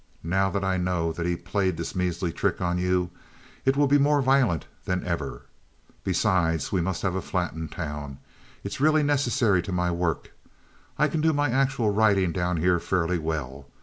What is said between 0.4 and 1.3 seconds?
that I know that